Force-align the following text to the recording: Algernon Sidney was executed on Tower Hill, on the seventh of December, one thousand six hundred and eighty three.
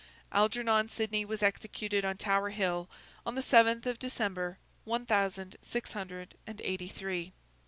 Algernon 0.31 0.89
Sidney 0.89 1.23
was 1.25 1.43
executed 1.43 2.03
on 2.03 2.17
Tower 2.17 2.49
Hill, 2.49 2.89
on 3.23 3.35
the 3.35 3.43
seventh 3.43 3.85
of 3.85 3.99
December, 3.99 4.57
one 4.83 5.05
thousand 5.05 5.57
six 5.61 5.91
hundred 5.91 6.33
and 6.47 6.59
eighty 6.61 6.87
three. 6.87 7.33